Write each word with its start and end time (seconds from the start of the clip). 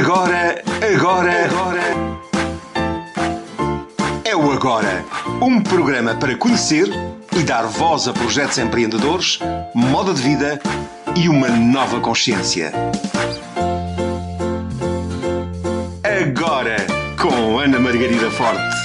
Agora, 0.00 0.62
agora, 0.94 1.44
agora. 1.44 1.82
É 4.24 4.34
o 4.34 4.50
Agora, 4.50 5.04
um 5.42 5.62
programa 5.62 6.14
para 6.14 6.34
conhecer 6.38 6.88
e 7.36 7.42
dar 7.42 7.66
voz 7.66 8.08
a 8.08 8.12
projetos 8.14 8.56
empreendedores, 8.56 9.38
moda 9.74 10.14
de 10.14 10.22
vida 10.22 10.58
e 11.14 11.28
uma 11.28 11.50
nova 11.50 12.00
consciência. 12.00 12.72
Agora, 16.02 16.76
com 17.20 17.58
Ana 17.58 17.78
Margarida 17.78 18.30
Forte. 18.30 18.76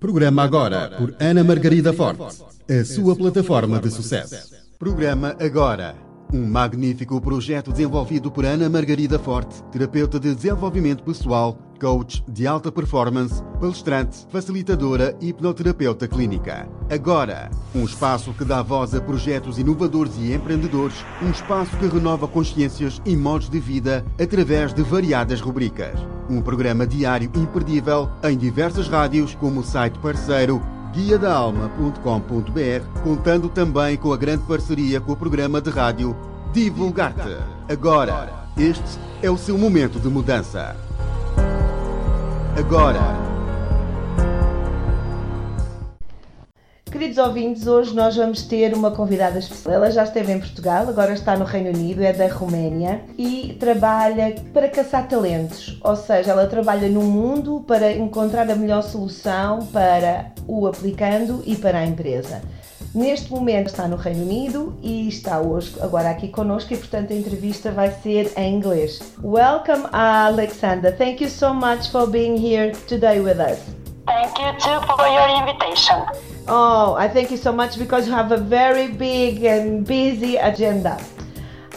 Programa 0.00 0.44
agora 0.44 0.92
por 0.96 1.14
Ana 1.20 1.44
Margarida 1.44 1.92
Forte, 1.92 2.42
a 2.70 2.84
sua 2.86 3.14
plataforma 3.14 3.78
de 3.80 3.90
sucesso. 3.90 4.56
Programa 4.78 5.36
agora. 5.38 6.05
Um 6.32 6.44
magnífico 6.44 7.20
projeto 7.20 7.70
desenvolvido 7.70 8.32
por 8.32 8.44
Ana 8.44 8.68
Margarida 8.68 9.16
Forte, 9.16 9.62
terapeuta 9.70 10.18
de 10.18 10.34
desenvolvimento 10.34 11.04
pessoal, 11.04 11.56
coach 11.80 12.24
de 12.26 12.48
alta 12.48 12.72
performance, 12.72 13.40
palestrante, 13.60 14.26
facilitadora 14.28 15.16
e 15.20 15.28
hipnoterapeuta 15.28 16.08
clínica. 16.08 16.68
Agora, 16.90 17.48
um 17.72 17.84
espaço 17.84 18.32
que 18.32 18.44
dá 18.44 18.60
voz 18.60 18.92
a 18.92 19.00
projetos 19.00 19.56
inovadores 19.56 20.14
e 20.18 20.32
empreendedores, 20.32 20.96
um 21.22 21.30
espaço 21.30 21.76
que 21.76 21.86
renova 21.86 22.26
consciências 22.26 23.00
e 23.06 23.16
modos 23.16 23.48
de 23.48 23.60
vida 23.60 24.04
através 24.20 24.74
de 24.74 24.82
variadas 24.82 25.40
rubricas. 25.40 25.98
Um 26.28 26.42
programa 26.42 26.84
diário 26.88 27.30
imperdível 27.36 28.10
em 28.24 28.36
diversas 28.36 28.88
rádios, 28.88 29.36
como 29.36 29.60
o 29.60 29.64
site 29.64 29.98
parceiro 30.00 30.60
guiadaalma.com.br, 30.96 33.02
contando 33.02 33.50
também 33.50 33.98
com 33.98 34.14
a 34.14 34.16
grande 34.16 34.44
parceria 34.44 34.98
com 34.98 35.12
o 35.12 35.16
programa 35.16 35.60
de 35.60 35.68
rádio 35.68 36.16
Divulgar-te. 36.54 37.36
Agora, 37.68 38.32
este 38.56 38.98
é 39.22 39.30
o 39.30 39.36
seu 39.36 39.58
momento 39.58 40.00
de 40.00 40.08
mudança. 40.08 40.74
Agora. 42.56 43.25
Queridos 46.96 47.18
ouvintes, 47.18 47.66
hoje 47.66 47.94
nós 47.94 48.16
vamos 48.16 48.40
ter 48.44 48.72
uma 48.72 48.90
convidada 48.90 49.38
especial. 49.38 49.74
Ela 49.74 49.90
já 49.90 50.04
esteve 50.04 50.32
em 50.32 50.38
Portugal, 50.38 50.88
agora 50.88 51.12
está 51.12 51.36
no 51.36 51.44
Reino 51.44 51.68
Unido, 51.68 52.02
é 52.02 52.10
da 52.10 52.26
Roménia 52.26 53.02
e 53.18 53.54
trabalha 53.60 54.34
para 54.54 54.66
caçar 54.66 55.06
talentos. 55.06 55.78
Ou 55.84 55.94
seja, 55.94 56.30
ela 56.30 56.46
trabalha 56.46 56.88
no 56.88 57.02
mundo 57.02 57.62
para 57.68 57.92
encontrar 57.92 58.50
a 58.50 58.54
melhor 58.56 58.82
solução 58.82 59.66
para 59.66 60.32
o 60.48 60.66
aplicando 60.66 61.42
e 61.44 61.54
para 61.54 61.80
a 61.80 61.84
empresa. 61.84 62.40
Neste 62.94 63.30
momento 63.30 63.66
está 63.66 63.86
no 63.86 63.96
Reino 63.96 64.22
Unido 64.22 64.74
e 64.82 65.06
está 65.06 65.38
hoje 65.38 65.76
agora 65.82 66.08
aqui 66.08 66.28
connosco 66.28 66.72
e 66.72 66.78
portanto 66.78 67.12
a 67.12 67.14
entrevista 67.14 67.70
vai 67.70 67.90
ser 67.90 68.32
em 68.38 68.54
inglês. 68.54 69.00
Welcome 69.22 69.84
Alexander. 69.92 70.96
Thank 70.96 71.22
you 71.22 71.28
so 71.28 71.52
much 71.52 71.90
for 71.90 72.06
being 72.06 72.38
here 72.38 72.72
today 72.88 73.20
with 73.20 73.38
us. 73.38 73.60
Thank 74.06 74.38
you 74.38 74.50
too 74.58 74.80
for 74.86 75.06
your 75.06 75.28
invitation. 75.42 76.25
Oh, 76.48 76.94
I 76.94 77.08
thank 77.08 77.30
you 77.30 77.36
so 77.36 77.52
much 77.52 77.78
because 77.78 78.06
you 78.06 78.12
have 78.12 78.30
a 78.30 78.36
very 78.36 78.88
big 78.88 79.42
and 79.44 79.84
busy 79.84 80.36
agenda. 80.36 81.00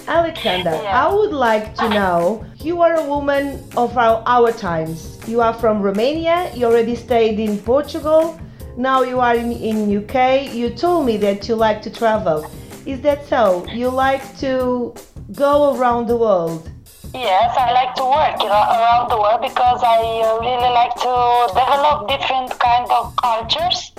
Alexandra, 0.08 0.74
Yeah. 0.84 1.08
I 1.08 1.14
would 1.14 1.32
like 1.32 1.76
to 1.76 1.90
know 1.98 2.46
you 2.60 2.82
are 2.82 2.96
a 2.96 3.04
woman 3.04 3.64
of 3.76 3.98
our, 3.98 4.22
our 4.28 4.52
times. 4.52 5.20
You 5.28 5.42
are 5.42 5.54
from 5.54 5.82
Romania, 5.82 6.52
you 6.56 6.66
already 6.66 6.96
stayed 6.96 7.40
in 7.40 7.58
Portugal, 7.60 8.40
now 8.78 9.02
you 9.02 9.20
are 9.20 9.36
in, 9.36 9.52
in 9.52 10.04
UK. 10.04 10.54
You 10.54 10.70
told 10.70 11.06
me 11.06 11.18
that 11.18 11.48
you 11.50 11.56
like 11.56 11.82
to 11.84 11.90
travel. 11.90 12.50
Is 12.86 13.02
that 13.02 13.28
so? 13.28 13.66
You 13.68 13.90
like 13.90 14.38
to 14.40 14.94
go 15.34 15.76
around 15.76 16.08
the 16.08 16.16
world? 16.18 16.70
Yes, 17.14 17.56
I 17.58 17.72
like 17.74 17.96
to 17.96 18.04
work 18.04 18.40
ar- 18.40 18.70
around 18.80 19.10
the 19.10 19.18
world 19.20 19.42
because 19.42 19.82
I 19.84 19.98
uh, 20.24 20.40
really 20.40 20.72
like 20.74 20.94
to 21.02 21.14
develop 21.58 22.08
different 22.08 22.58
kind 22.60 22.86
of 22.92 23.16
cultures 23.18 23.92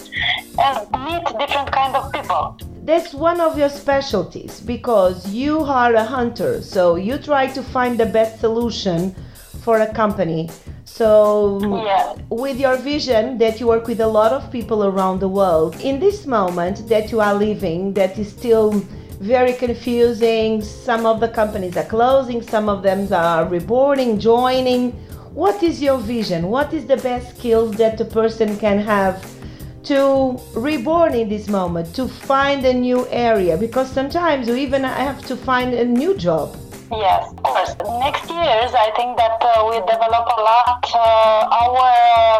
and 0.59 1.05
meet 1.05 1.25
different 1.39 1.73
kind 1.73 1.97
of 1.97 2.13
people. 2.13 2.57
That's 2.85 3.15
one 3.15 3.41
of 3.41 3.59
your 3.59 3.69
specialties 3.69 4.61
because 4.61 5.29
you 5.29 5.61
are 5.61 5.95
a 5.95 6.05
hunter, 6.05 6.63
so 6.63 6.97
you 6.97 7.19
try 7.19 7.47
to 7.49 7.63
find 7.63 7.99
the 7.99 8.07
best 8.07 8.41
solution 8.41 9.15
for 9.63 9.81
a 9.81 9.93
company. 9.93 10.51
So, 10.85 11.61
Yeah. 11.61 12.15
with 12.31 12.59
your 12.59 12.77
vision 12.77 13.39
that 13.39 13.61
you 13.61 13.67
work 13.69 13.87
with 13.87 14.01
a 14.01 14.07
lot 14.07 14.33
of 14.33 14.51
people 14.51 14.85
around 14.85 15.21
the 15.21 15.29
world, 15.29 15.77
in 15.81 16.01
this 16.01 16.27
moment 16.27 16.89
that 16.89 17.13
you 17.13 17.21
are 17.21 17.35
living, 17.35 17.93
that 17.95 18.19
is 18.19 18.29
still 18.31 18.83
very 19.21 19.53
confusing, 19.53 20.63
some 20.63 21.05
of 21.07 21.21
the 21.21 21.29
companies 21.29 21.77
are 21.77 21.85
closing, 21.85 22.41
some 22.43 22.69
of 22.69 22.83
them 22.83 23.07
are 23.13 23.45
reborning, 23.45 24.19
joining. 24.19 24.93
What 25.35 25.63
is 25.63 25.81
your 25.81 25.99
vision? 25.99 26.49
What 26.51 26.73
is 26.73 26.87
the 26.87 26.97
best 26.97 27.37
skills 27.37 27.77
that 27.77 28.01
a 28.01 28.05
person 28.05 28.57
can 28.57 28.79
have? 28.79 29.23
To 29.85 30.39
reborn 30.55 31.15
in 31.15 31.29
this 31.29 31.49
moment, 31.49 31.95
to 31.95 32.07
find 32.07 32.65
a 32.65 32.75
new 32.75 33.07
area, 33.09 33.57
because 33.57 33.91
sometimes 33.91 34.49
you 34.49 34.57
even 34.57 34.85
have 34.85 35.25
to 35.27 35.37
find 35.37 35.75
a 35.75 35.85
new 35.85 36.17
job. 36.17 36.57
Yes, 36.91 37.31
of 37.31 37.43
course. 37.45 37.77
Next 38.03 38.27
years, 38.29 38.75
I 38.75 38.91
think 38.97 39.17
that 39.17 39.39
uh, 39.39 39.63
we 39.71 39.79
develop 39.87 40.27
a 40.27 40.41
lot 40.43 40.83
uh, 40.91 41.47
our 41.63 41.87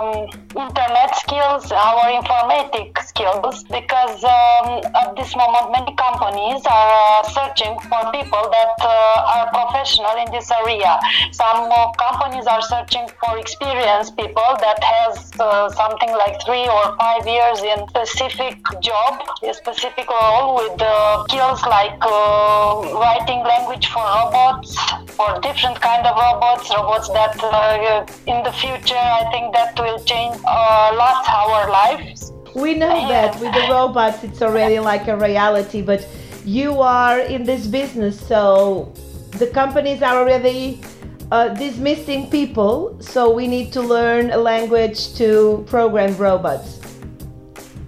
um, 0.03 0.27
internet 0.59 1.15
skills, 1.15 1.71
our 1.71 2.11
informatic 2.11 2.99
skills, 3.07 3.63
because 3.71 4.25
um, 4.25 4.83
at 4.91 5.15
this 5.15 5.37
moment 5.37 5.71
many 5.71 5.95
companies 5.95 6.67
are 6.67 6.93
uh, 6.99 7.23
searching 7.31 7.79
for 7.87 8.03
people 8.11 8.43
that 8.51 8.75
uh, 8.83 9.35
are 9.39 9.47
professional 9.55 10.19
in 10.19 10.27
this 10.33 10.51
area. 10.51 10.99
Some 11.31 11.71
companies 11.95 12.47
are 12.49 12.63
searching 12.63 13.07
for 13.23 13.39
experienced 13.39 14.17
people 14.17 14.51
that 14.59 14.83
has 14.83 15.20
uh, 15.41 15.69
something 15.71 16.11
like 16.13 16.37
three 16.45 16.67
or 16.69 16.97
five 16.97 17.27
years 17.27 17.63
in 17.63 17.89
specific 17.89 18.59
job, 18.81 19.23
a 19.43 19.55
specific 19.55 20.09
role 20.09 20.57
with 20.57 20.81
uh, 20.81 21.25
skills 21.25 21.63
like 21.65 21.97
uh, 22.03 22.83
writing 23.01 23.41
language 23.43 23.87
for 23.89 24.05
robots, 24.05 24.77
for 25.17 25.41
different 25.41 25.81
kind 25.81 26.07
of 26.07 26.15
robots, 26.17 26.71
robots 26.71 27.09
that 27.11 27.35
uh, 27.43 28.07
in 28.27 28.43
the 28.45 28.53
future 28.53 28.95
I 28.95 29.25
think 29.33 29.55
that 29.55 29.79
will 29.79 30.03
change 30.05 30.37
a 30.37 30.95
lot 31.01 31.25
our 31.29 31.71
lives. 31.71 32.33
We 32.55 32.75
know 32.75 33.09
that 33.09 33.39
with 33.41 33.53
the 33.55 33.67
robots 33.71 34.25
it's 34.25 34.43
already 34.43 34.79
like 34.79 35.09
a 35.09 35.17
reality, 35.17 35.83
but 35.83 36.07
you 36.45 36.81
are 36.81 37.21
in 37.21 37.45
this 37.45 37.67
business, 37.67 38.19
so 38.19 38.93
the 39.39 39.47
companies 39.47 40.03
are 40.03 40.17
already 40.19 40.81
uh, 41.31 41.49
dismissing 41.49 42.31
people, 42.31 42.97
so 43.01 43.31
we 43.33 43.47
need 43.47 43.73
to 43.73 43.81
learn 43.81 44.31
a 44.31 44.37
language 44.37 45.15
to 45.15 45.65
program 45.69 46.17
robots. 46.17 46.81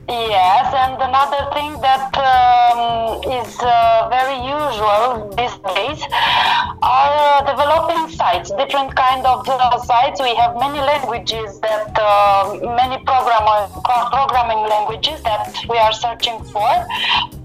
Yes, 0.08 0.74
and 0.74 1.00
another 1.00 1.48
thing 1.54 1.80
that 1.80 2.12
um, 2.18 3.22
is 3.24 3.56
uh, 3.60 4.08
very 4.10 4.36
usual 4.44 5.32
these 5.38 5.56
days 5.72 6.02
are 6.82 7.16
uh, 7.16 7.40
developing 7.48 8.14
sites, 8.14 8.50
different 8.50 8.94
kind 8.94 9.24
of 9.24 9.48
uh, 9.48 9.78
sites. 9.78 10.20
We 10.20 10.34
have 10.34 10.58
many 10.58 10.80
languages 10.80 11.58
that 11.60 11.96
uh, 11.96 12.58
many 12.76 13.02
program- 13.04 13.70
programming 14.10 14.68
languages 14.68 15.22
that 15.22 15.56
we 15.70 15.78
are 15.78 15.92
searching 15.92 16.44
for, 16.44 16.68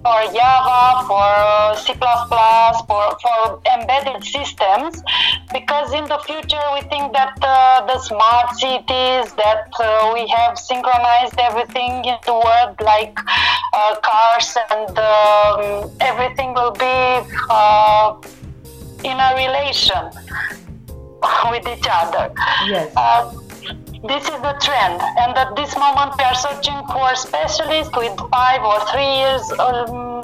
for 0.07 0.23
Java, 0.31 1.03
for 1.06 1.29
uh, 1.51 1.75
C++, 1.75 1.94
for 2.88 3.06
for 3.23 3.59
embedded 3.75 4.23
systems, 4.23 5.03
because 5.51 5.91
in 5.94 6.06
the 6.06 6.19
future 6.27 6.65
we 6.75 6.81
think 6.92 7.12
that 7.12 7.36
uh, 7.42 7.86
the 7.86 8.00
smart 8.00 8.56
cities 8.56 9.25
that 9.44 9.68
uh, 9.80 10.12
we 10.13 10.24
have 10.27 10.57
synchronized 10.57 11.38
everything 11.39 12.06
in 12.12 12.18
the 12.25 12.36
world 12.45 12.75
like 12.92 13.18
uh, 13.74 13.95
cars 14.07 14.50
and 14.71 14.94
um, 14.98 15.92
everything 16.00 16.53
will 16.53 16.75
be 16.88 17.00
uh, 17.50 18.15
in 19.03 19.18
a 19.27 19.30
relation 19.44 20.03
with 21.51 21.68
each 21.68 21.88
other. 22.00 22.31
Yes. 22.65 23.46
This 24.03 24.23
is 24.25 24.39
the 24.41 24.55
trend, 24.61 25.01
and 25.17 25.35
at 25.38 25.55
this 25.55 25.75
moment 25.75 26.13
we 26.17 26.23
are 26.23 26.35
searching 26.35 26.79
for 26.94 27.15
specialists 27.15 27.95
with 27.97 28.15
five 28.29 28.61
or 28.61 28.79
three 28.91 29.11
years 29.21 29.51
or 29.57 30.23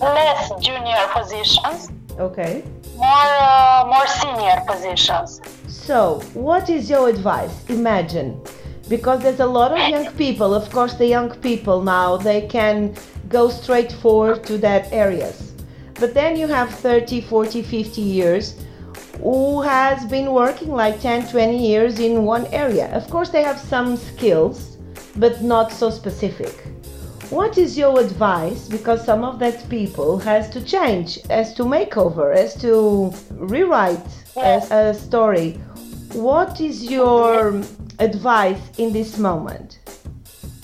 less 0.00 0.50
junior 0.60 1.02
positions, 1.12 1.90
Okay. 2.18 2.62
more 2.96 3.32
uh, 3.40 3.84
more 3.86 4.06
senior 4.06 4.62
positions. 4.68 5.40
So, 5.66 6.20
what 6.34 6.70
is 6.70 6.88
your 6.88 7.08
advice? 7.08 7.50
Imagine, 7.68 8.40
because 8.88 9.22
there's 9.22 9.40
a 9.40 9.46
lot 9.46 9.72
of 9.72 9.78
young 9.88 10.12
people, 10.12 10.54
of 10.54 10.70
course, 10.70 10.94
the 10.94 11.06
young 11.06 11.30
people 11.40 11.82
now, 11.82 12.16
they 12.16 12.42
can 12.46 12.94
go 13.28 13.48
straight 13.48 13.90
forward 13.92 14.44
to 14.44 14.58
that 14.58 14.92
areas. 14.92 15.52
But 15.98 16.14
then 16.14 16.36
you 16.36 16.46
have 16.46 16.70
30, 16.70 17.22
40, 17.22 17.62
50 17.62 18.00
years 18.00 18.54
who 19.22 19.62
has 19.62 20.04
been 20.06 20.32
working 20.32 20.70
like 20.70 21.00
10, 21.00 21.28
20 21.28 21.58
years 21.58 21.98
in 21.98 22.24
one 22.24 22.46
area. 22.46 22.90
Of 22.94 23.08
course, 23.10 23.30
they 23.30 23.42
have 23.42 23.58
some 23.58 23.96
skills, 23.96 24.76
but 25.16 25.42
not 25.42 25.72
so 25.72 25.90
specific. 25.90 26.54
What 27.30 27.58
is 27.58 27.76
your 27.76 28.00
advice? 28.00 28.68
Because 28.68 29.04
some 29.04 29.22
of 29.24 29.38
that 29.40 29.68
people 29.68 30.18
has 30.20 30.48
to 30.50 30.60
change, 30.64 31.18
as 31.28 31.52
to 31.54 31.64
make 31.64 31.96
over, 31.96 32.32
has 32.32 32.54
to 32.62 33.12
rewrite 33.32 34.00
Yes. 34.36 34.70
a, 34.70 34.90
a 34.90 34.94
story. 34.94 35.52
What 36.12 36.60
is 36.60 36.84
your 36.84 37.62
advice 37.98 38.60
in 38.78 38.92
this 38.92 39.18
moment? 39.18 39.80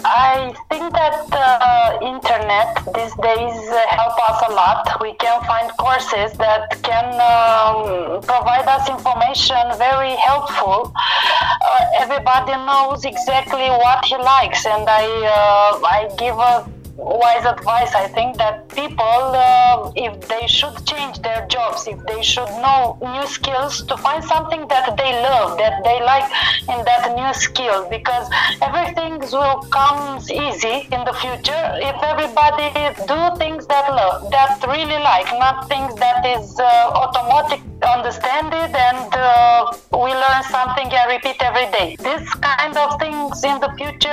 I 0.05 0.53
think 0.71 0.93
that 0.93 1.17
uh, 1.33 1.99
internet 2.05 2.77
these 2.95 3.15
days 3.25 3.57
uh, 3.73 3.81
help 3.89 4.17
us 4.29 4.39
a 4.49 4.53
lot. 4.53 5.01
We 5.01 5.15
can 5.15 5.43
find 5.45 5.71
courses 5.79 6.37
that 6.39 6.83
can 6.83 7.09
um, 7.17 8.21
provide 8.21 8.69
us 8.69 8.89
information 8.89 9.65
very 9.79 10.15
helpful. 10.17 10.93
Uh, 10.95 11.87
everybody 11.99 12.53
knows 12.69 13.05
exactly 13.05 13.69
what 13.81 14.05
he 14.05 14.17
likes, 14.17 14.67
and 14.67 14.89
I 14.89 15.05
uh, 15.07 15.81
I 15.87 16.09
give 16.19 16.37
a 16.37 16.69
wise 16.97 17.45
advice. 17.45 17.95
I 17.95 18.09
think 18.09 18.37
that 18.39 18.69
people, 18.69 19.25
uh, 19.35 19.93
if 19.97 20.29
they 20.29 20.47
should 20.47 20.75
change 20.87 21.21
their 21.23 21.47
jobs, 21.47 21.87
if 21.87 21.99
they 22.07 22.23
should 22.23 22.49
know 22.63 22.99
new 23.01 23.27
skills, 23.27 23.83
to 23.85 23.97
find 23.97 24.23
something 24.23 24.67
that 24.69 24.97
they 24.97 25.13
love, 25.23 25.59
that 25.59 25.83
they 25.85 26.03
like 26.03 26.25
in 26.69 26.85
that 26.85 27.15
new 27.17 27.33
skill, 27.35 27.89
because 27.89 28.29
everything 28.63 29.19
will 29.33 29.61
come 29.71 30.19
easy 30.31 30.89
in 30.93 31.05
the 31.05 31.15
future 31.21 31.65
if 31.83 31.97
everybody 32.03 32.69
do 33.07 33.21
things 33.39 33.67
that 33.67 33.89
love, 33.91 34.31
that 34.31 34.63
really 34.67 35.01
like, 35.03 35.27
not 35.39 35.69
things 35.69 35.95
that 35.97 36.25
is 36.25 36.59
uh, 36.59 36.65
automatic 36.95 37.61
understand 37.85 38.49
it 38.49 38.75
and 38.75 39.15
uh, 39.15 39.73
we 39.93 40.11
learn 40.13 40.43
something 40.51 40.89
and 40.89 41.11
repeat 41.11 41.37
every 41.41 41.71
day. 41.71 41.97
This 42.01 42.29
kind 42.35 42.77
of 42.77 42.99
things 42.99 43.45
in 43.45 43.61
the 43.61 43.71
future 43.77 44.04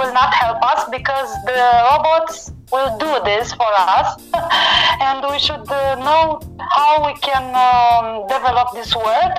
will 0.00 0.14
not 0.14 0.32
help 0.32 0.62
us 0.62 0.88
because 0.90 1.30
the 1.44 1.60
robots 1.90 2.52
will 2.72 2.96
do 2.96 3.12
this 3.24 3.52
for 3.52 3.70
us. 3.76 4.08
And 5.06 5.24
we 5.30 5.38
should 5.38 5.68
uh, 5.70 5.96
know 6.06 6.40
how 6.76 6.92
we 7.06 7.14
can 7.20 7.44
um, 7.68 8.26
develop 8.26 8.72
this 8.72 8.94
world 8.96 9.32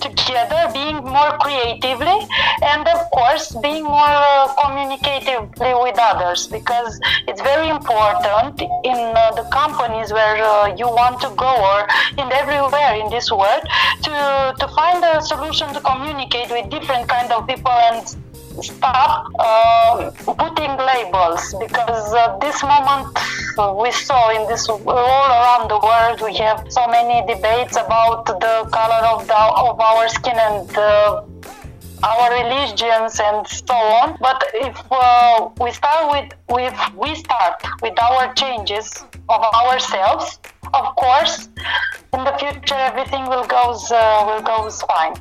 together 0.00 0.60
being 0.72 0.96
more 0.96 1.32
creatively 1.38 2.18
and 2.62 2.86
of 2.86 3.00
course 3.10 3.56
being 3.62 3.82
more 3.82 4.16
uh, 4.28 4.46
communicatively 4.60 5.72
with 5.82 5.96
others 5.98 6.46
because 6.46 7.00
it's 7.26 7.40
very 7.40 7.68
important 7.70 8.60
in 8.60 8.98
uh, 9.16 9.32
the 9.32 9.46
companies 9.50 10.12
where 10.12 10.36
uh, 10.44 10.74
you 10.76 10.86
want 10.86 11.18
to 11.20 11.30
go 11.36 11.52
or 11.70 11.88
in 12.22 12.30
everywhere 12.30 12.94
in 12.94 13.08
this 13.10 13.30
world 13.30 13.64
to 14.02 14.12
to 14.60 14.68
find 14.76 15.02
a 15.02 15.22
solution 15.22 15.72
to 15.72 15.80
communicate 15.80 16.50
with 16.50 16.68
different 16.68 17.08
kind 17.08 17.32
of 17.32 17.46
people 17.46 17.76
and 17.88 18.16
stop 18.62 19.26
uh, 19.38 20.10
putting 20.24 20.76
labels 20.76 21.54
because 21.58 22.12
uh, 22.14 22.36
this 22.38 22.62
moment 22.62 23.06
we 23.82 23.90
saw 23.90 24.30
in 24.30 24.46
this 24.48 24.68
all 24.68 25.26
around 25.38 25.68
the 25.68 25.78
world 25.78 26.20
we 26.20 26.34
have 26.36 26.64
so 26.68 26.86
many 26.88 27.26
debates 27.26 27.76
about 27.76 28.26
the 28.26 28.68
color 28.72 29.02
of 29.14 29.26
the 29.26 29.42
of 29.68 29.80
our 29.80 30.08
skin 30.08 30.36
and 30.36 30.76
uh, 30.76 31.22
our 32.04 32.30
religions 32.30 33.18
and 33.18 33.46
so 33.46 33.74
on. 33.74 34.16
But 34.20 34.44
if 34.54 34.76
uh, 34.90 35.48
we 35.60 35.70
start 35.72 36.12
with 36.12 36.32
we 36.96 37.14
start 37.14 37.62
with 37.82 37.98
our 38.00 38.32
changes 38.34 39.04
of 39.28 39.42
ourselves 39.42 40.38
of 40.74 40.96
course 40.96 41.48
in 42.12 42.24
the 42.24 42.34
future 42.38 42.74
everything 42.74 43.26
will 43.28 43.46
goes 43.46 43.90
uh, 43.90 44.24
will 44.26 44.42
goes 44.42 44.82
fine 44.82 45.14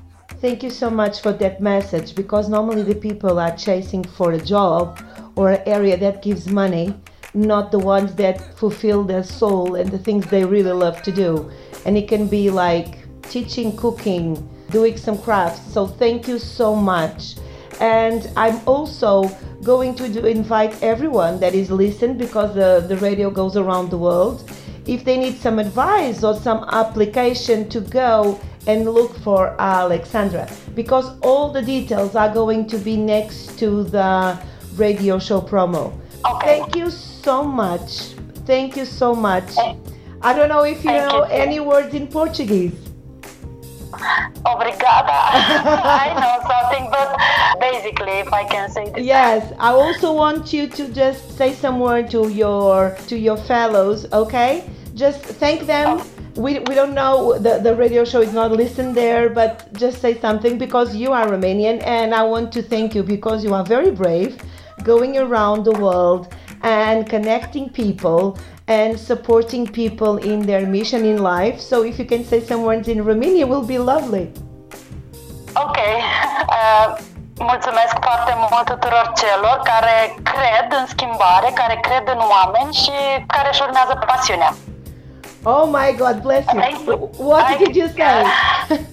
Thank 0.45 0.61
you 0.61 0.69
so 0.69 0.91
much 0.91 1.21
for 1.21 1.33
that 1.33 1.59
message 1.59 2.13
because 2.13 2.49
normally 2.49 2.83
the 2.83 2.93
people 2.93 3.39
are 3.39 3.57
chasing 3.57 4.03
for 4.03 4.33
a 4.33 4.37
job 4.37 4.99
or 5.35 5.49
an 5.49 5.63
area 5.65 5.97
that 5.97 6.21
gives 6.21 6.47
money, 6.47 6.93
not 7.33 7.71
the 7.71 7.79
ones 7.79 8.13
that 8.13 8.55
fulfill 8.55 9.03
their 9.03 9.23
soul 9.23 9.73
and 9.73 9.89
the 9.89 9.97
things 9.97 10.27
they 10.27 10.45
really 10.45 10.71
love 10.71 11.01
to 11.01 11.11
do. 11.11 11.49
And 11.87 11.97
it 11.97 12.07
can 12.07 12.27
be 12.27 12.51
like 12.51 13.07
teaching 13.23 13.75
cooking, 13.75 14.47
doing 14.69 14.97
some 14.97 15.17
crafts. 15.17 15.73
So 15.73 15.87
thank 15.87 16.27
you 16.27 16.37
so 16.37 16.75
much. 16.75 17.37
And 17.79 18.29
I'm 18.37 18.61
also 18.67 19.23
going 19.63 19.95
to 19.95 20.07
do, 20.07 20.27
invite 20.27 20.83
everyone 20.83 21.39
that 21.39 21.55
is 21.55 21.71
listening 21.71 22.19
because 22.19 22.53
the, 22.53 22.85
the 22.87 22.97
radio 22.97 23.31
goes 23.31 23.57
around 23.57 23.89
the 23.89 23.97
world. 23.97 24.47
If 24.85 25.03
they 25.03 25.17
need 25.17 25.37
some 25.37 25.57
advice 25.57 26.23
or 26.23 26.35
some 26.35 26.65
application 26.69 27.67
to 27.69 27.81
go 27.81 28.39
and 28.67 28.85
look 28.85 29.15
for 29.19 29.55
Alexandra 29.59 30.49
because 30.73 31.17
all 31.21 31.51
the 31.51 31.61
details 31.61 32.15
are 32.15 32.33
going 32.33 32.67
to 32.67 32.77
be 32.77 32.97
next 32.97 33.57
to 33.59 33.83
the 33.83 34.39
radio 34.75 35.19
show 35.19 35.41
promo. 35.41 35.93
Okay. 36.25 36.59
Thank 36.59 36.75
you 36.75 36.89
so 36.89 37.43
much. 37.43 38.15
Thank 38.45 38.75
you 38.75 38.85
so 38.85 39.15
much. 39.15 39.57
I 40.21 40.33
don't 40.33 40.49
know 40.49 40.63
if 40.63 40.83
you 40.83 40.91
Thank 40.91 41.11
know 41.11 41.25
you. 41.25 41.31
any 41.31 41.59
words 41.59 41.93
in 41.93 42.07
Portuguese. 42.07 42.73
Obrigada. 44.45 45.19
I 46.05 46.13
know 46.19 46.35
something, 46.49 46.89
but 46.91 47.17
basically, 47.59 48.19
if 48.19 48.33
I 48.33 48.43
can 48.43 48.69
say 48.69 48.91
this. 48.91 49.05
Yes, 49.05 49.53
I 49.59 49.71
also 49.71 50.13
want 50.13 50.51
you 50.51 50.67
to 50.67 50.89
just 50.89 51.37
say 51.37 51.53
some 51.53 51.79
word 51.79 52.11
to 52.11 52.29
your 52.29 52.97
to 53.07 53.17
your 53.17 53.37
fellows, 53.37 54.05
okay? 54.11 54.69
Just 54.95 55.21
thank 55.23 55.65
them. 55.65 56.01
We, 56.35 56.59
we 56.59 56.75
don't 56.75 56.93
know 56.93 57.37
the, 57.39 57.59
the 57.59 57.73
radio 57.73 58.03
show 58.03 58.21
is 58.21 58.33
not 58.33 58.51
listened 58.51 58.93
there, 58.93 59.29
but 59.29 59.71
just 59.73 60.01
say 60.01 60.19
something 60.19 60.57
because 60.57 60.93
you 60.93 61.13
are 61.13 61.27
Romanian 61.27 61.81
and 61.85 62.13
I 62.13 62.23
want 62.23 62.51
to 62.53 62.61
thank 62.61 62.93
you 62.93 63.03
because 63.03 63.41
you 63.43 63.53
are 63.53 63.63
very 63.63 63.91
brave 63.91 64.37
going 64.83 65.17
around 65.17 65.63
the 65.63 65.71
world 65.71 66.33
and 66.61 67.07
connecting 67.07 67.69
people 67.69 68.37
and 68.67 68.99
supporting 68.99 69.65
people 69.65 70.17
in 70.17 70.41
their 70.41 70.67
mission 70.67 71.05
in 71.05 71.23
life. 71.23 71.61
So 71.61 71.83
if 71.83 71.97
you 71.97 72.05
can 72.05 72.25
say 72.25 72.41
some 72.41 72.63
words 72.63 72.89
in 72.89 73.03
Romania 73.03 73.47
will 73.47 73.65
be 73.65 73.77
lovely. 73.77 74.31
Ok. 75.55 75.77
Uh, 76.45 76.97
mulțumesc 77.39 77.95
foarte 78.01 78.33
mult 78.49 78.65
tuturor 78.65 79.11
celor 79.15 79.61
care 79.63 80.15
cred 80.23 80.79
în 80.79 80.85
schimbare, 80.85 81.51
care 81.55 81.79
cred 81.81 82.07
în 82.15 82.21
oameni 82.35 82.73
și 82.73 82.91
care 83.27 83.49
își 83.51 83.61
urmează 83.61 84.03
pasiunea. 84.05 84.53
Oh 85.45 85.67
my 85.67 85.91
God, 85.91 86.23
bless 86.23 86.45
you. 86.53 86.59
Thank 86.59 86.87
you. 86.87 86.95
What 87.21 87.43
I- 87.45 87.57
did 87.57 87.75
you 87.75 87.87
say? 87.89 88.23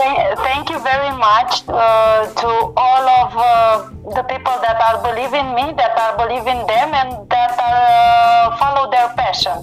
Thank 0.00 0.70
you 0.70 0.80
very 0.82 1.14
much 1.16 1.62
uh, 1.68 2.24
to 2.40 2.48
all 2.74 3.04
of 3.20 3.36
uh, 3.36 4.14
the 4.16 4.22
people 4.22 4.56
that 4.62 4.80
are 4.80 5.02
believing 5.02 5.54
me, 5.54 5.74
that 5.76 5.92
are 5.98 6.16
believing 6.16 6.66
them, 6.66 6.94
and 6.94 7.28
that 7.28 7.52
are 7.60 8.50
uh, 8.50 8.56
follow 8.56 8.90
their 8.90 9.08
passion. 9.14 9.62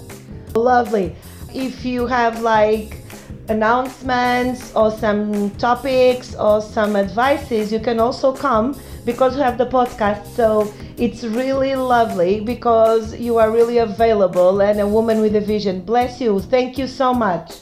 Lovely. 0.53 1.15
If 1.53 1.83
you 1.83 2.05
have 2.05 2.41
like 2.41 3.01
announcements 3.49 4.75
or 4.75 4.91
some 4.91 5.49
topics 5.57 6.35
or 6.35 6.61
some 6.61 6.95
advices, 6.95 7.71
you 7.71 7.79
can 7.79 7.99
also 7.99 8.31
come 8.31 8.79
because 9.07 9.35
we 9.37 9.41
have 9.41 9.57
the 9.57 9.65
podcast. 9.65 10.27
So 10.35 10.71
it's 10.97 11.23
really 11.23 11.73
lovely 11.75 12.41
because 12.41 13.15
you 13.17 13.37
are 13.37 13.49
really 13.49 13.79
available 13.79 14.61
and 14.61 14.79
a 14.81 14.87
woman 14.87 15.21
with 15.21 15.35
a 15.35 15.41
vision. 15.41 15.81
Bless 15.81 16.21
you. 16.21 16.39
Thank 16.41 16.77
you 16.77 16.85
so 16.85 17.13
much. 17.13 17.55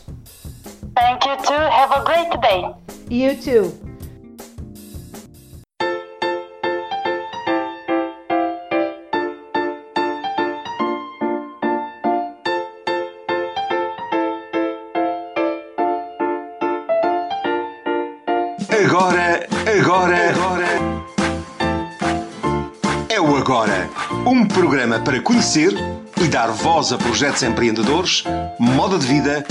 Thank 0.97 1.23
you 1.23 1.35
too. 1.45 1.53
Have 1.53 1.91
a 1.91 2.03
great 2.03 2.41
day. 2.41 2.65
You 3.09 3.35
too. 3.35 3.71
Agora, 18.67 19.25
agora, 19.25 19.34
Agora. 23.55 23.89
Um 24.27 24.45
programa 24.45 24.99
para 24.99 25.21
conhecer 25.21 25.71
e 26.21 26.27
dar 26.27 26.47
voz 26.47 26.91
a 26.91 26.97
projetos 26.97 27.41
empreendedores, 27.41 28.25
moda 28.59 28.99
de 28.99 29.07
vida 29.07 29.45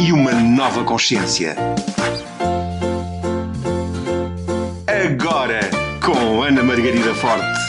e 0.00 0.12
uma 0.12 0.32
nova 0.32 0.82
consciência. 0.82 1.54
Agora, 4.88 5.60
com 6.04 6.42
Ana 6.42 6.64
Margarida 6.64 7.14
Forte. 7.14 7.63